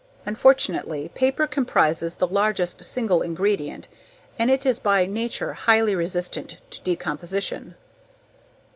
[0.25, 3.87] Unfortunately, paper comprises the largest single ingredient
[4.39, 7.75] and it is by nature highly resistant to decomposition.